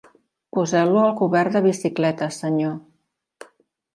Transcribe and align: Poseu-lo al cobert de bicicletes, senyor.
Poseu-lo 0.57 1.01
al 1.01 1.11
cobert 1.19 1.57
de 1.57 1.61
bicicletes, 1.67 2.39
senyor. 2.45 3.49